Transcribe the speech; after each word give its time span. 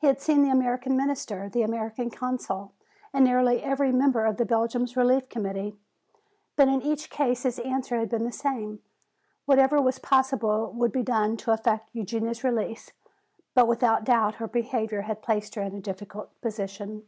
He 0.00 0.08
had 0.08 0.20
seen 0.20 0.42
the 0.42 0.50
American 0.50 0.96
Minister, 0.96 1.48
the 1.48 1.62
American 1.62 2.10
Consul 2.10 2.72
and 3.12 3.24
nearly 3.24 3.62
every 3.62 3.92
member 3.92 4.24
of 4.24 4.36
the 4.36 4.44
Belgian 4.44 4.88
Relief 4.96 5.28
Committee. 5.28 5.76
But 6.56 6.66
in 6.66 6.82
each 6.82 7.10
case 7.10 7.44
his 7.44 7.60
answer 7.60 7.96
had 7.96 8.08
been 8.08 8.24
the 8.24 8.32
same. 8.32 8.82
Whatever 9.46 9.80
was 9.80 10.00
possible 10.00 10.72
would 10.72 10.90
be 10.90 11.04
done 11.04 11.36
to 11.36 11.52
effect 11.52 11.90
Eugenia's 11.92 12.42
release. 12.42 12.90
But 13.54 13.68
without 13.68 14.02
doubt 14.02 14.34
her 14.42 14.48
behavior 14.48 15.02
had 15.02 15.22
placed 15.22 15.54
her 15.54 15.62
in 15.62 15.76
a 15.76 15.80
difficult 15.80 16.30
position. 16.40 17.04